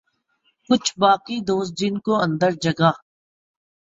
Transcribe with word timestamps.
کچھ 0.69 0.89
باقی 0.97 1.37
دوست 1.47 1.71
جن 1.77 1.95
کو 1.97 2.13
اندر 2.15 2.51
جگہ 2.61 2.91